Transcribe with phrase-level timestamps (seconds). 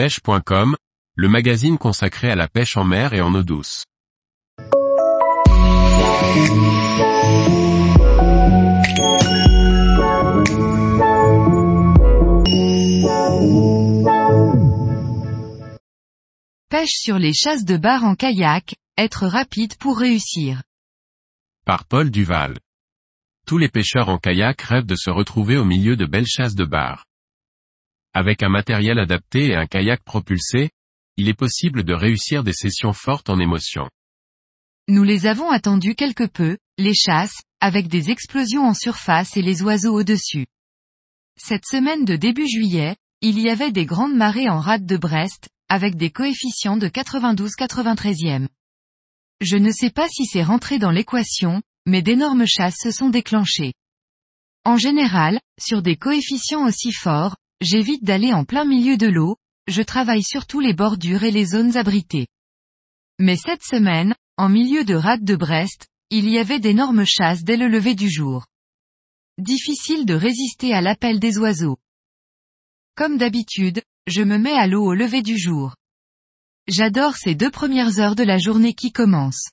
[0.00, 0.76] pêche.com,
[1.14, 3.84] le magazine consacré à la pêche en mer et en eau douce.
[16.70, 20.62] Pêche sur les chasses de bar en kayak, être rapide pour réussir.
[21.66, 22.56] Par Paul Duval.
[23.46, 26.64] Tous les pêcheurs en kayak rêvent de se retrouver au milieu de belles chasses de
[26.64, 27.04] bar.
[28.12, 30.70] Avec un matériel adapté et un kayak propulsé,
[31.16, 33.88] il est possible de réussir des sessions fortes en émotion.
[34.88, 39.62] Nous les avons attendues quelque peu, les chasses, avec des explosions en surface et les
[39.62, 40.46] oiseaux au-dessus.
[41.36, 45.48] Cette semaine de début juillet, il y avait des grandes marées en rade de Brest,
[45.68, 48.48] avec des coefficients de 92-93e.
[49.40, 53.74] Je ne sais pas si c'est rentré dans l'équation, mais d'énormes chasses se sont déclenchées.
[54.64, 59.82] En général, sur des coefficients aussi forts, j'évite d'aller en plein milieu de l'eau, je
[59.82, 62.26] travaille surtout les bordures et les zones abritées.
[63.18, 67.56] Mais cette semaine, en milieu de rade de Brest, il y avait d'énormes chasses dès
[67.56, 68.46] le lever du jour.
[69.38, 71.78] Difficile de résister à l'appel des oiseaux.
[72.96, 75.76] Comme d'habitude, je me mets à l'eau au lever du jour.
[76.66, 79.50] J'adore ces deux premières heures de la journée qui commencent.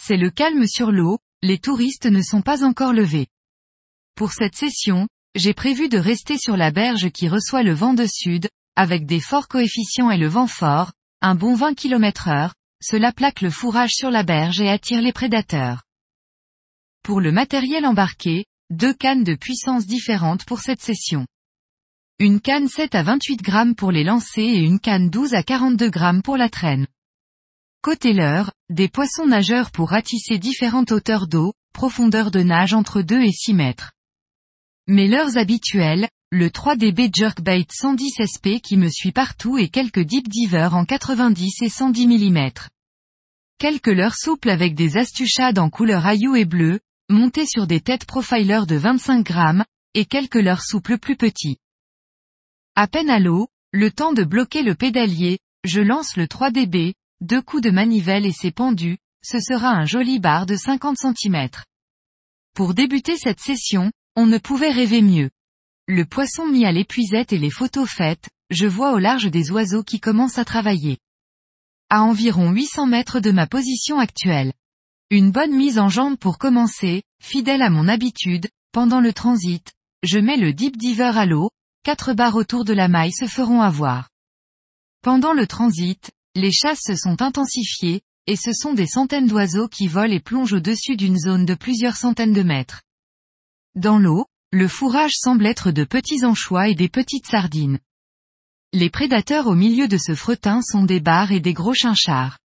[0.00, 3.26] C'est le calme sur l'eau, les touristes ne sont pas encore levés.
[4.14, 8.06] Pour cette session, j'ai prévu de rester sur la berge qui reçoit le vent de
[8.06, 13.12] sud, avec des forts coefficients et le vent fort, un bon 20 km heure, cela
[13.12, 15.84] plaque le fourrage sur la berge et attire les prédateurs.
[17.02, 21.26] Pour le matériel embarqué, deux cannes de puissance différentes pour cette session.
[22.18, 25.90] Une canne 7 à 28 grammes pour les lancers et une canne 12 à 42
[25.90, 26.86] grammes pour la traîne.
[27.82, 33.22] Côté leurre, des poissons nageurs pour ratisser différentes hauteurs d'eau, profondeur de nage entre 2
[33.22, 33.92] et 6 mètres.
[34.88, 40.26] Mes leurres habituelles, le 3DB Jerkbait 110 SP qui me suit partout et quelques Deep
[40.26, 42.50] Diver en 90 et 110 mm.
[43.58, 48.06] Quelques leurres souples avec des astuchades en couleur aillou et bleu, montées sur des têtes
[48.06, 49.64] profiler de 25 grammes,
[49.94, 51.58] et quelques leurres souples plus petits.
[52.74, 57.40] À peine à l'eau, le temps de bloquer le pédalier, je lance le 3DB, deux
[57.40, 61.50] coups de manivelle et c'est pendu, ce sera un joli bar de 50 cm.
[62.52, 65.30] Pour débuter cette session, on ne pouvait rêver mieux.
[65.88, 69.82] Le poisson mis à l'épuisette et les photos faites, je vois au large des oiseaux
[69.82, 70.98] qui commencent à travailler.
[71.90, 74.52] À environ 800 mètres de ma position actuelle.
[75.10, 79.72] Une bonne mise en jambe pour commencer, fidèle à mon habitude, pendant le transit,
[80.02, 81.50] je mets le Deep Diver à l'eau,
[81.84, 84.08] quatre barres autour de la maille se feront avoir.
[85.02, 89.88] Pendant le transit, les chasses se sont intensifiées, et ce sont des centaines d'oiseaux qui
[89.88, 92.82] volent et plongent au-dessus d'une zone de plusieurs centaines de mètres.
[93.74, 97.78] Dans l'eau, le fourrage semble être de petits anchois et des petites sardines.
[98.74, 102.38] Les prédateurs au milieu de ce fretin sont des bars et des gros chinchards.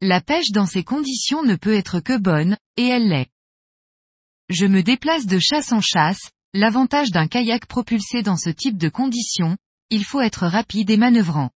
[0.00, 3.30] La pêche dans ces conditions ne peut être que bonne, et elle l'est.
[4.48, 8.88] Je me déplace de chasse en chasse, l'avantage d'un kayak propulsé dans ce type de
[8.88, 9.56] conditions,
[9.90, 11.50] il faut être rapide et manœuvrant.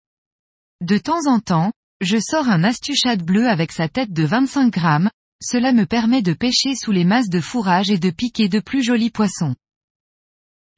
[0.82, 1.72] De temps en temps,
[2.02, 5.10] je sors un astuchade bleu avec sa tête de 25 grammes,
[5.44, 8.82] cela me permet de pêcher sous les masses de fourrage et de piquer de plus
[8.82, 9.55] jolis poissons.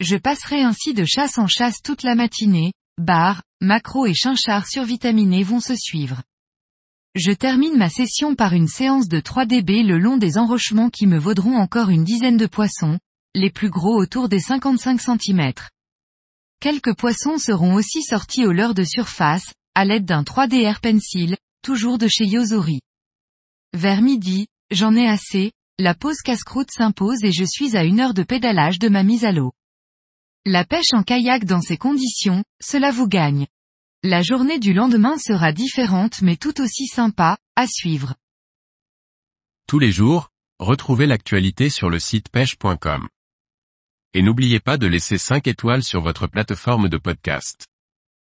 [0.01, 5.43] Je passerai ainsi de chasse en chasse toute la matinée, bar, macro et chinchards survitaminés
[5.43, 6.23] vont se suivre.
[7.15, 11.07] Je termine ma session par une séance de 3 dB le long des enrochements qui
[11.07, 12.99] me vaudront encore une dizaine de poissons,
[13.35, 15.53] les plus gros autour des 55 cm.
[16.61, 21.37] Quelques poissons seront aussi sortis au leurre de surface, à l'aide d'un 3D Air Pencil,
[21.63, 22.81] toujours de chez Yozori.
[23.73, 28.15] Vers midi, j'en ai assez, la pause casse-croûte s'impose et je suis à une heure
[28.15, 29.53] de pédalage de ma mise à l'eau.
[30.45, 33.47] La pêche en kayak dans ces conditions, cela vous gagne.
[34.03, 38.15] La journée du lendemain sera différente mais tout aussi sympa, à suivre.
[39.67, 43.09] Tous les jours, retrouvez l'actualité sur le site pêche.com.
[44.15, 47.67] Et n'oubliez pas de laisser 5 étoiles sur votre plateforme de podcast.